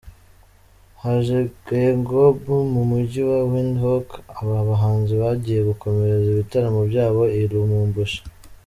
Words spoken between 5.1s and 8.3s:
bagiye gukomereza ibitaramo byabo i Lubumbashi.